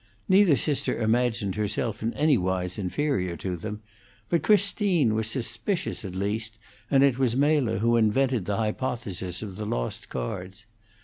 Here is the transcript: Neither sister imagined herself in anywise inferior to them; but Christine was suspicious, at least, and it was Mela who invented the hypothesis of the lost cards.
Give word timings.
Neither 0.27 0.55
sister 0.55 0.99
imagined 0.99 1.53
herself 1.53 2.01
in 2.01 2.11
anywise 2.15 2.79
inferior 2.79 3.37
to 3.37 3.55
them; 3.55 3.83
but 4.29 4.41
Christine 4.41 5.13
was 5.13 5.27
suspicious, 5.29 6.03
at 6.03 6.15
least, 6.15 6.57
and 6.89 7.03
it 7.03 7.19
was 7.19 7.35
Mela 7.35 7.77
who 7.77 7.97
invented 7.97 8.45
the 8.45 8.57
hypothesis 8.57 9.43
of 9.43 9.57
the 9.57 9.65
lost 9.67 10.09
cards. 10.09 10.65